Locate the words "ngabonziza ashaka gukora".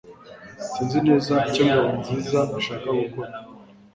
1.67-3.31